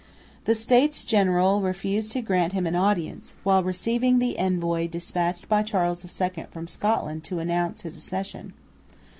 The 0.45 0.55
States 0.55 1.05
General 1.05 1.61
refused 1.61 2.11
to 2.13 2.23
grant 2.23 2.53
him 2.53 2.65
an 2.65 2.75
audience, 2.75 3.35
while 3.43 3.61
receiving 3.63 4.17
the 4.17 4.35
envoy 4.39 4.87
despatched 4.87 5.47
by 5.47 5.61
Charles 5.61 6.03
II 6.19 6.47
from 6.49 6.67
Scotland 6.67 7.23
to 7.25 7.37
announce 7.37 7.83
his 7.83 7.95
accession. 7.97 8.53